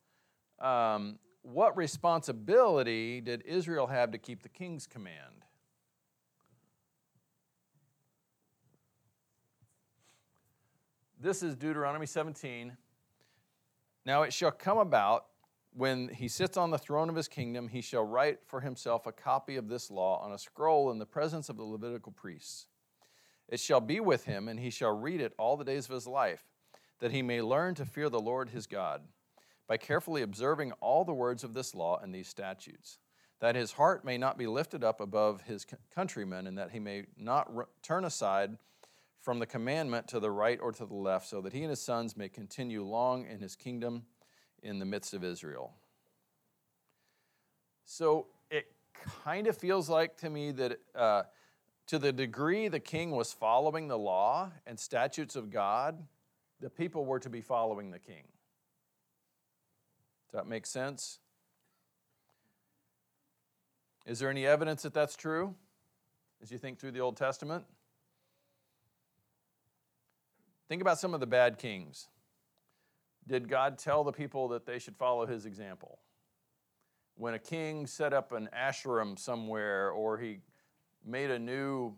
[0.59, 5.45] Um, what responsibility did Israel have to keep the king's command?
[11.21, 12.77] This is Deuteronomy 17.
[14.05, 15.27] Now it shall come about
[15.73, 19.13] when he sits on the throne of his kingdom, he shall write for himself a
[19.13, 22.67] copy of this law on a scroll in the presence of the Levitical priests.
[23.49, 26.07] It shall be with him, and he shall read it all the days of his
[26.07, 26.45] life,
[27.01, 29.03] that he may learn to fear the Lord his God,
[29.67, 32.99] by carefully observing all the words of this law and these statutes,
[33.41, 37.05] that his heart may not be lifted up above his countrymen, and that he may
[37.17, 37.51] not
[37.83, 38.59] turn aside
[39.21, 41.83] from the commandment to the right or to the left, so that he and his
[41.83, 44.05] sons may continue long in his kingdom
[44.63, 45.73] in the midst of Israel.
[47.85, 48.71] So it
[49.25, 51.23] kind of feels like to me that uh,
[51.87, 56.03] to the degree the king was following the law and statutes of God,
[56.61, 58.25] the people were to be following the king.
[60.31, 61.19] Does that make sense?
[64.05, 65.55] Is there any evidence that that's true
[66.43, 67.65] as you think through the Old Testament?
[70.69, 72.09] Think about some of the bad kings.
[73.29, 75.99] Did God tell the people that they should follow his example?
[77.15, 80.39] When a king set up an Asherah somewhere or he
[81.05, 81.95] made a new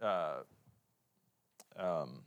[0.00, 0.42] uh,
[1.76, 2.22] um,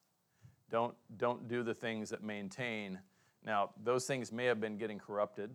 [0.70, 3.00] Don't, don't do the things that maintain.
[3.44, 5.50] Now, those things may have been getting corrupted.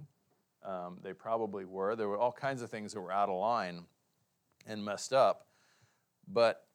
[0.64, 1.94] Um, they probably were.
[1.94, 3.84] There were all kinds of things that were out of line
[4.66, 5.46] and messed up.
[6.26, 6.66] But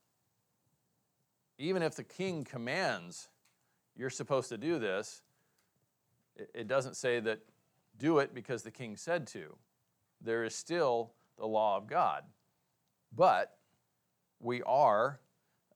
[1.58, 3.28] even if the king commands,
[3.98, 5.22] you're supposed to do this,
[6.54, 7.40] it, doesn't say that
[7.98, 9.56] do it because the king said to.
[10.22, 12.24] There is still the law of God.
[13.16, 13.58] But
[14.40, 15.20] we are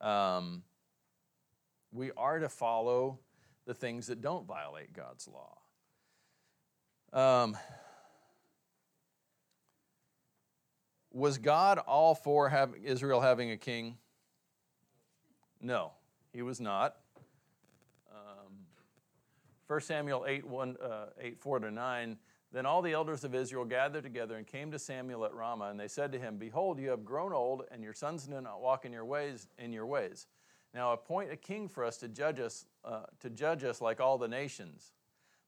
[0.01, 0.63] um,
[1.91, 3.19] we are to follow
[3.65, 5.57] the things that don't violate God's law.
[7.13, 7.55] Um,
[11.11, 13.97] was God all for having Israel having a king?
[15.61, 15.91] No,
[16.33, 16.97] he was not.
[19.73, 22.17] Um, 1 Samuel 8, 1, uh, 8 4 to 9.
[22.51, 25.79] Then all the elders of Israel gathered together and came to Samuel at Ramah, and
[25.79, 28.85] they said to him, Behold, you have grown old, and your sons do not walk
[28.85, 29.47] in your ways.
[29.57, 30.27] In your ways.
[30.73, 34.19] Now appoint a king for us to judge us, uh, to judge us like all
[34.19, 34.93] the nations.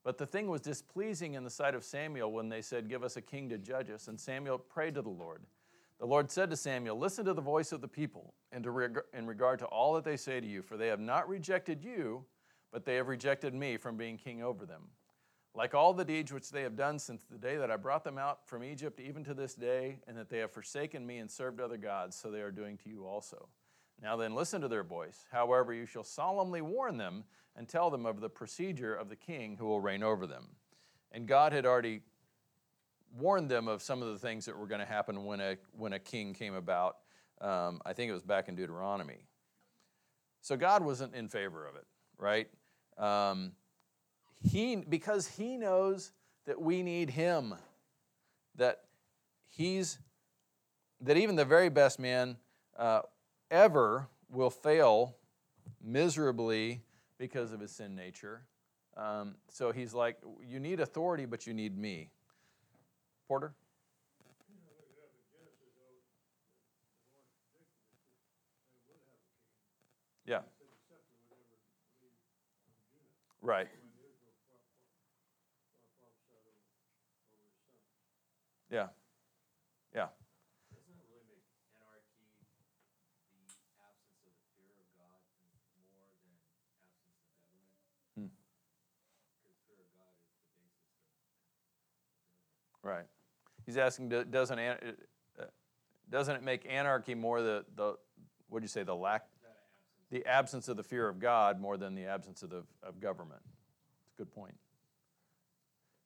[0.04, 3.18] But the thing was displeasing in the sight of Samuel when they said, Give us
[3.18, 4.08] a king to judge us.
[4.08, 5.44] And Samuel prayed to the Lord.
[6.00, 9.00] The Lord said to Samuel, Listen to the voice of the people, and to reg-
[9.14, 12.26] in regard to all that they say to you, for they have not rejected you,
[12.76, 14.82] but they have rejected me from being king over them.
[15.54, 18.18] Like all the deeds which they have done since the day that I brought them
[18.18, 21.62] out from Egypt, even to this day, and that they have forsaken me and served
[21.62, 23.48] other gods, so they are doing to you also.
[24.04, 25.24] Now then, listen to their voice.
[25.32, 27.24] However, you shall solemnly warn them
[27.56, 30.44] and tell them of the procedure of the king who will reign over them.
[31.14, 32.02] And God had already
[33.18, 35.94] warned them of some of the things that were going to happen when a, when
[35.94, 36.98] a king came about.
[37.40, 39.24] Um, I think it was back in Deuteronomy.
[40.42, 41.86] So God wasn't in favor of it,
[42.18, 42.50] right?
[42.98, 43.52] Um,
[44.42, 46.12] he, because he knows
[46.46, 47.56] that we need him,
[48.56, 48.82] that
[49.50, 49.98] he's,
[51.02, 52.38] that even the very best man
[52.78, 53.02] uh,
[53.50, 55.16] ever will fail
[55.84, 56.82] miserably
[57.18, 58.42] because of his sin nature.
[58.98, 62.10] Um, so he's like, you need authority, but you need me.
[63.28, 63.54] Porter?
[70.26, 70.40] Yeah.
[70.40, 70.40] Right.
[70.40, 70.40] Yeah.
[70.40, 70.42] Yeah.
[70.42, 71.84] Doesn't it really make anarchy the absence of the fear of God more than absence
[71.84, 71.84] of
[72.22, 73.35] government?
[73.35, 73.35] Hmm.
[73.35, 74.34] Because fear of God is the basis of
[92.84, 93.06] Right.
[93.66, 94.76] He's asking, doesn't, uh,
[96.12, 97.96] doesn't it make anarchy more the, the
[98.48, 99.26] what do you say, the lack,
[100.16, 103.42] the absence of the fear of God more than the absence of, the, of government?
[104.06, 104.56] It's a good point.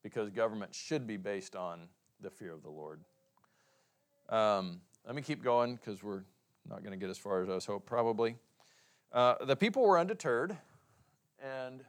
[0.01, 1.81] Because government should be based on
[2.19, 3.01] the fear of the Lord.
[4.29, 6.23] Um, let me keep going because we're
[6.67, 8.35] not going to get as far as I was hoped, probably.
[9.11, 10.57] Uh, the people were undeterred,
[11.39, 11.83] and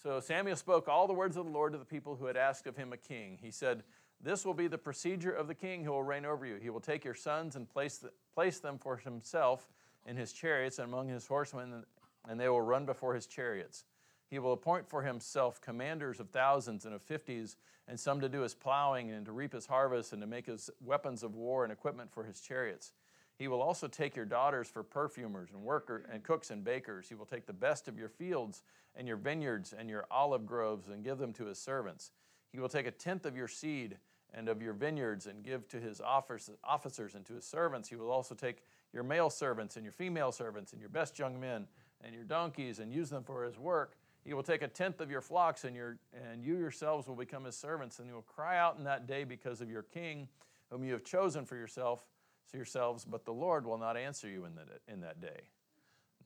[0.00, 2.68] so Samuel spoke all the words of the Lord to the people who had asked
[2.68, 3.36] of him a king.
[3.42, 3.82] He said,
[4.20, 6.54] This will be the procedure of the king who will reign over you.
[6.62, 9.66] He will take your sons and place, the, place them for himself
[10.06, 11.84] in his chariots and among his horsemen,
[12.28, 13.84] and they will run before his chariots.
[14.28, 17.56] He will appoint for himself commanders of thousands and of fifties,
[17.88, 20.70] and some to do his plowing and to reap his harvest and to make his
[20.84, 22.92] weapons of war and equipment for his chariots.
[23.38, 27.08] He will also take your daughters for perfumers and workers and cooks and bakers.
[27.08, 28.62] He will take the best of your fields
[28.96, 32.10] and your vineyards and your olive groves and give them to his servants.
[32.50, 33.98] He will take a tenth of your seed
[34.32, 37.88] and of your vineyards and give to his officers and to his servants.
[37.88, 38.62] He will also take
[38.96, 41.66] your male servants and your female servants and your best young men
[42.02, 43.94] and your donkeys and use them for his work.
[44.24, 47.44] He will take a tenth of your flocks, and, your, and you yourselves will become
[47.44, 50.28] his servants, and you will cry out in that day because of your king,
[50.70, 52.06] whom you have chosen for yourself,
[52.50, 55.42] so yourselves, but the Lord will not answer you in, the, in that day.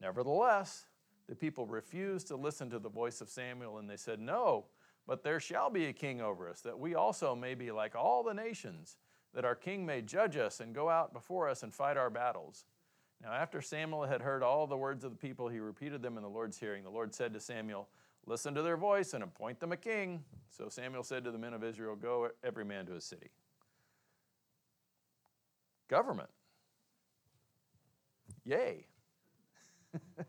[0.00, 0.86] Nevertheless,
[1.28, 4.66] the people refused to listen to the voice of Samuel, and they said, No,
[5.08, 8.22] but there shall be a king over us, that we also may be like all
[8.22, 8.96] the nations,
[9.34, 12.64] that our king may judge us and go out before us and fight our battles.
[13.22, 16.22] Now, after Samuel had heard all the words of the people, he repeated them in
[16.22, 16.84] the Lord's hearing.
[16.84, 17.88] The Lord said to Samuel,
[18.26, 20.24] Listen to their voice and appoint them a king.
[20.50, 23.30] So Samuel said to the men of Israel, Go every man to his city.
[25.88, 26.28] Government.
[28.44, 28.86] Yay.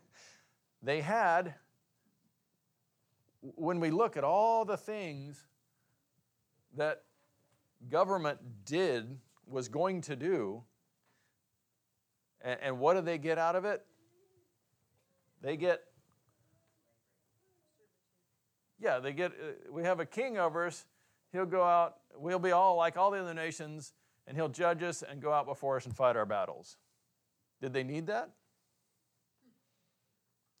[0.82, 1.54] they had,
[3.40, 5.44] when we look at all the things
[6.76, 7.04] that
[7.88, 10.62] government did, was going to do,
[12.40, 13.84] and, and what do they get out of it?
[15.40, 15.82] They get,
[18.80, 20.84] yeah, they get, uh, we have a king over us.
[21.32, 23.92] He'll go out, we'll be all like all the other nations,
[24.26, 26.76] and he'll judge us and go out before us and fight our battles.
[27.60, 28.30] Did they need that?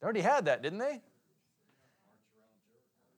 [0.00, 1.00] They already had that, didn't they?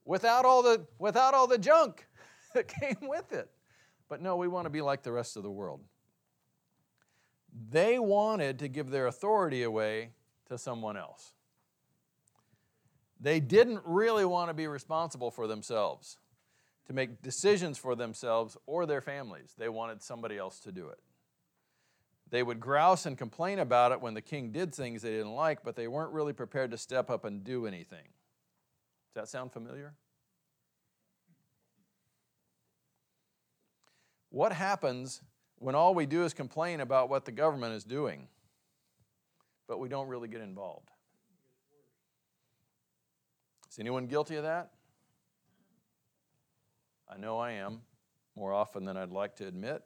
[0.05, 2.07] Without all the, without all the junk
[2.55, 3.51] that came with it.
[4.09, 5.81] But no, we want to be like the rest of the world.
[7.71, 10.11] They wanted to give their authority away
[10.49, 11.33] to someone else.
[13.21, 16.19] They didn't really want to be responsible for themselves,
[16.87, 19.55] to make decisions for themselves or their families.
[19.57, 20.99] They wanted somebody else to do it.
[22.31, 25.63] They would grouse and complain about it when the king did things they didn't like,
[25.63, 28.09] but they weren't really prepared to step up and do anything.
[29.15, 29.95] Does that sound familiar?
[34.35, 35.22] What happens
[35.61, 38.26] when all we do is complain about what the government is doing,
[39.68, 40.91] but we don't really get involved?
[43.70, 44.72] Is anyone guilty of that?
[47.09, 47.82] I know I am,
[48.35, 49.85] more often than I'd like to admit.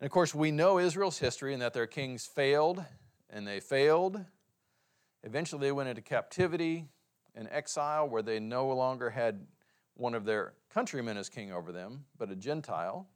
[0.00, 2.84] And of course, we know Israel's history and that their kings failed
[3.30, 4.24] and they failed.
[5.22, 6.88] Eventually, they went into captivity
[7.36, 9.46] and exile where they no longer had
[9.94, 13.06] one of their countrymen as king over them, but a Gentile.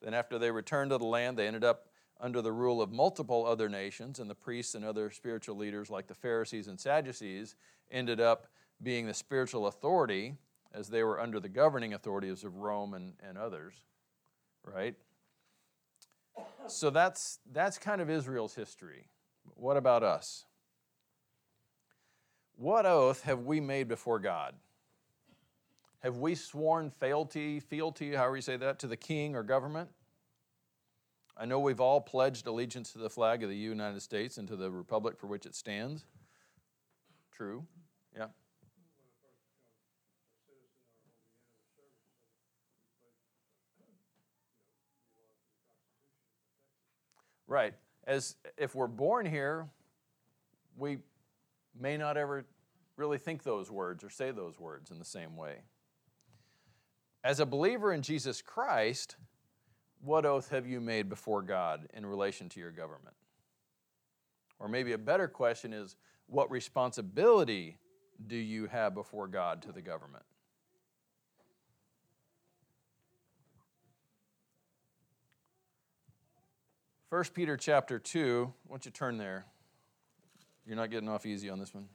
[0.00, 1.88] Then, after they returned to the land, they ended up
[2.20, 6.06] under the rule of multiple other nations, and the priests and other spiritual leaders, like
[6.06, 7.56] the Pharisees and Sadducees,
[7.90, 8.46] ended up
[8.82, 10.34] being the spiritual authority
[10.72, 13.74] as they were under the governing authorities of Rome and, and others,
[14.64, 14.94] right?
[16.66, 19.08] So that's, that's kind of Israel's history.
[19.54, 20.46] What about us?
[22.56, 24.54] What oath have we made before God?
[26.02, 29.88] Have we sworn fealty, fealty, however you say that, to the king or government?
[31.36, 34.56] I know we've all pledged allegiance to the flag of the United States and to
[34.56, 36.04] the republic for which it stands.
[37.30, 37.64] True.
[38.16, 38.26] Yeah.
[47.46, 47.74] Right.
[48.08, 49.68] As if we're born here,
[50.76, 50.98] we
[51.78, 52.44] may not ever
[52.96, 55.58] really think those words or say those words in the same way.
[57.24, 59.16] As a believer in Jesus Christ,
[60.00, 63.14] what oath have you made before God in relation to your government?
[64.58, 65.96] Or maybe a better question is
[66.26, 67.78] what responsibility
[68.26, 70.24] do you have before God to the government?
[77.08, 79.44] First Peter chapter 2, why don't you turn there?
[80.66, 81.86] You're not getting off easy on this one.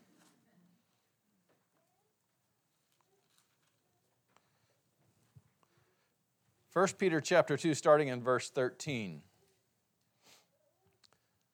[6.77, 9.23] First Peter chapter 2 starting in verse 13.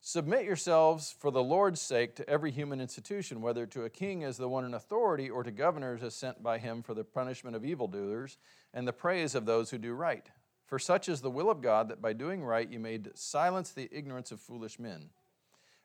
[0.01, 4.35] Submit yourselves for the Lord's sake to every human institution, whether to a king as
[4.35, 7.63] the one in authority or to governors as sent by him for the punishment of
[7.63, 8.37] evildoers
[8.73, 10.29] and the praise of those who do right.
[10.65, 13.87] For such is the will of God that by doing right you may silence the
[13.93, 15.09] ignorance of foolish men.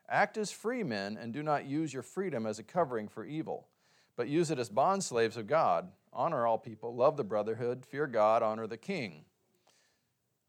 [0.09, 3.67] Act as free men and do not use your freedom as a covering for evil,
[4.17, 5.93] but use it as bondslaves of God.
[6.11, 9.23] Honor all people, love the brotherhood, fear God, honor the king.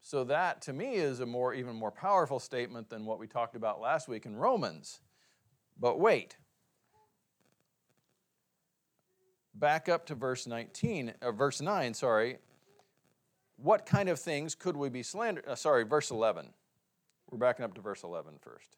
[0.01, 3.55] So that to me is a more even more powerful statement than what we talked
[3.55, 4.99] about last week in Romans.
[5.79, 6.37] But wait.
[9.53, 12.39] Back up to verse 19, uh, verse 9, sorry.
[13.57, 15.45] What kind of things could we be slandered?
[15.47, 16.49] Uh, sorry, verse 11.
[17.29, 18.77] We're backing up to verse 11 first.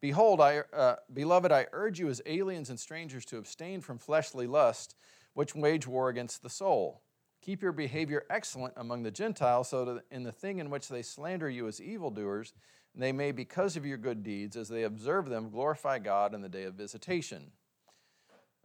[0.00, 4.46] Behold, I, uh, beloved, I urge you as aliens and strangers to abstain from fleshly
[4.46, 4.94] lust,
[5.32, 7.02] which wage war against the soul
[7.42, 11.02] Keep your behavior excellent among the Gentiles, so that in the thing in which they
[11.02, 12.52] slander you as evildoers,
[12.94, 16.48] they may, because of your good deeds, as they observe them, glorify God in the
[16.48, 17.50] day of visitation.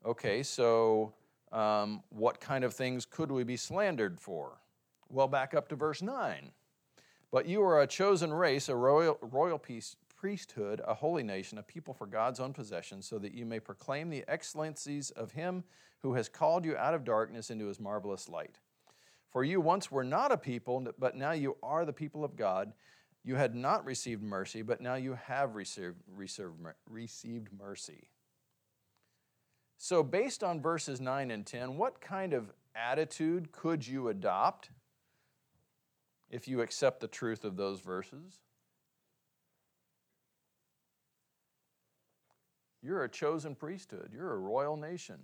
[0.06, 1.14] Okay, so
[1.52, 4.60] um, what kind of things could we be slandered for?
[5.10, 6.52] Well, back up to verse 9.
[7.32, 9.62] But you are a chosen race, a royal, royal
[10.16, 14.10] priesthood, a holy nation, a people for God's own possession, so that you may proclaim
[14.10, 15.64] the excellencies of Him
[16.00, 18.58] who has called you out of darkness into His marvelous light.
[19.32, 22.74] For you once were not a people, but now you are the people of God.
[23.24, 25.96] You had not received mercy, but now you have received,
[26.90, 28.10] received mercy.
[29.78, 34.70] So, based on verses 9 and 10, what kind of attitude could you adopt
[36.30, 38.40] if you accept the truth of those verses?
[42.82, 45.18] You're a chosen priesthood, you're a royal nation.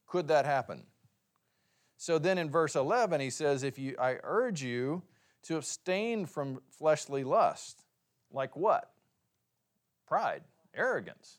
[0.07, 0.85] Could that happen?
[1.99, 5.03] So then in verse 11 he says if you I urge you
[5.45, 7.86] to abstain from fleshly lust.
[8.33, 8.91] Like what?
[10.07, 10.43] Pride,
[10.75, 11.39] arrogance.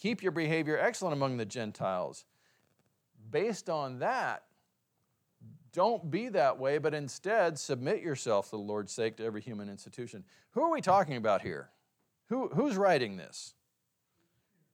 [0.00, 2.24] Keep your behavior excellent among the Gentiles
[3.30, 4.44] based on that,
[5.72, 9.68] don't be that way, but instead submit yourself for the Lord's sake to every human
[9.68, 10.24] institution.
[10.52, 11.70] Who are we talking about here?
[12.28, 13.54] Who, who's writing this?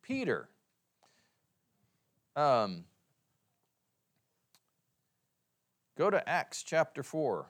[0.02, 0.48] Peter.
[2.36, 2.84] Um,
[5.96, 7.46] go to Acts chapter 4.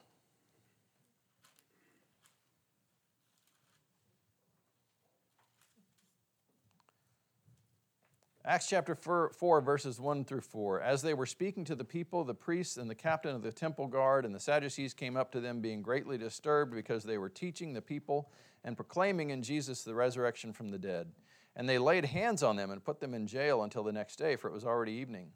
[8.47, 10.83] Acts chapter 4, verses 1 through 4.
[10.83, 13.87] As they were speaking to the people, the priests and the captain of the temple
[13.87, 17.73] guard and the Sadducees came up to them, being greatly disturbed because they were teaching
[17.73, 18.31] the people
[18.63, 21.11] and proclaiming in Jesus the resurrection from the dead.
[21.57, 24.37] And they laid hands on them and put them in jail until the next day,
[24.37, 25.29] for it was already evening.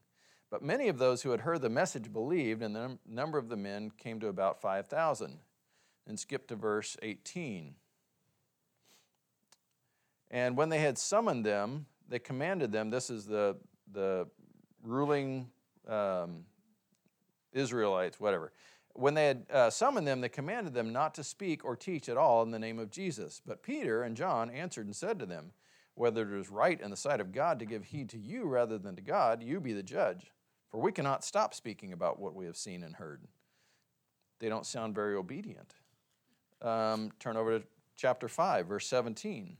[0.51, 3.57] But many of those who had heard the message believed, and the number of the
[3.57, 5.39] men came to about 5,000.
[6.07, 7.75] And skip to verse 18.
[10.31, 13.57] And when they had summoned them, they commanded them this is the,
[13.93, 14.27] the
[14.83, 15.49] ruling
[15.87, 16.45] um,
[17.53, 18.53] Israelites, whatever.
[18.95, 22.17] When they had uh, summoned them, they commanded them not to speak or teach at
[22.17, 23.41] all in the name of Jesus.
[23.45, 25.53] But Peter and John answered and said to them,
[25.95, 28.77] Whether it is right in the sight of God to give heed to you rather
[28.79, 30.33] than to God, you be the judge.
[30.71, 33.23] For we cannot stop speaking about what we have seen and heard.
[34.41, 35.75] They don't sound very obedient.
[36.61, 37.65] Um, turn over to
[37.97, 39.57] chapter 5, verse 17.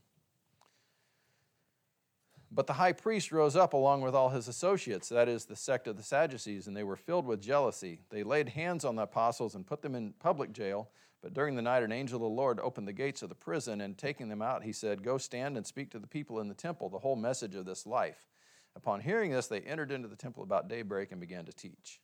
[2.51, 5.87] But the high priest rose up along with all his associates, that is, the sect
[5.87, 7.99] of the Sadducees, and they were filled with jealousy.
[8.09, 10.89] They laid hands on the apostles and put them in public jail.
[11.21, 13.81] But during the night, an angel of the Lord opened the gates of the prison,
[13.81, 16.55] and taking them out, he said, Go stand and speak to the people in the
[16.55, 18.27] temple the whole message of this life.
[18.75, 21.99] Upon hearing this, they entered into the temple about daybreak and began to teach.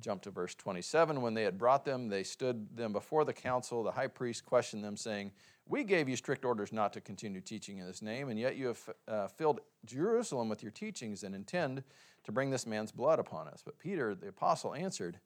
[0.00, 1.22] Jump to verse 27.
[1.22, 3.82] When they had brought them, they stood them before the council.
[3.82, 5.32] The high priest questioned them, saying,
[5.66, 8.66] We gave you strict orders not to continue teaching in this name, and yet you
[8.66, 11.84] have uh, filled Jerusalem with your teachings and intend
[12.24, 13.62] to bring this man's blood upon us.
[13.64, 15.20] But Peter, the apostle, answered,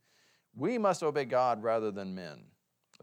[0.54, 2.44] We must obey God rather than men.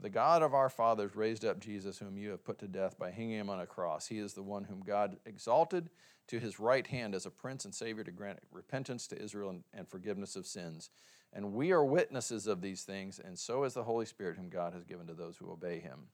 [0.02, 3.12] The God of our fathers raised up Jesus, whom you have put to death by
[3.12, 4.08] hanging him on a cross.
[4.08, 5.90] He is the one whom God exalted
[6.28, 9.88] to his right hand as a prince and savior to grant repentance to Israel and
[9.88, 10.90] forgiveness of sins.
[11.32, 14.74] And we are witnesses of these things, and so is the Holy Spirit, whom God
[14.74, 16.08] has given to those who obey him.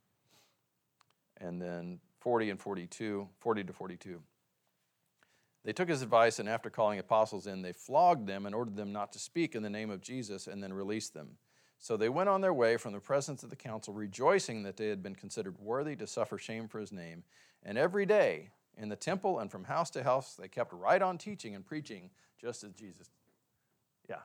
[1.39, 4.21] And then 40 and 42, 40 to 42.
[5.65, 8.93] They took his advice, and after calling apostles in, they flogged them and ordered them
[8.93, 11.37] not to speak in the name of Jesus, and then released them.
[11.79, 14.87] So they went on their way from the presence of the council, rejoicing that they
[14.87, 17.23] had been considered worthy to suffer shame for his name.
[17.63, 21.17] And every day in the temple and from house to house, they kept right on
[21.17, 22.09] teaching and preaching,
[22.39, 23.09] just as Jesus.
[24.09, 24.17] Yeah.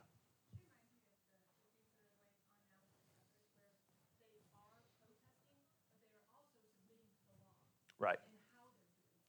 [7.98, 8.18] Right.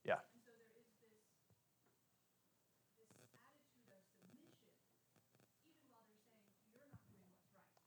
[0.06, 0.16] Yeah.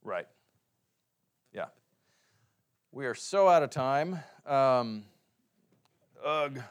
[0.09, 0.27] Right.
[1.53, 1.67] Yeah.
[2.93, 4.19] We are so out of time.
[4.47, 5.05] Um,
[6.25, 6.63] ugh.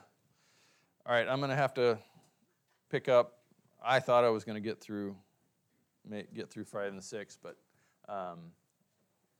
[1.05, 1.99] All right, I'm going to have to
[2.89, 3.33] pick up.
[3.79, 5.15] I thought I was going to get through,
[6.33, 7.57] get through Friday and the sixth, but
[8.11, 8.39] um,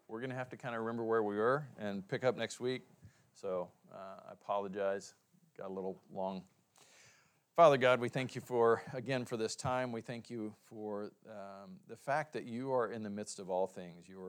[0.08, 2.60] we're going to have to kind of remember where we were and pick up next
[2.60, 2.84] week.
[3.34, 5.16] So uh, I apologize.
[5.58, 6.44] Got a little long.
[7.58, 9.92] Father God, we thank you for, again, for this time.
[9.92, 13.66] We thank you for um, the fact that you are in the midst of all
[13.66, 14.08] things.
[14.08, 14.26] You are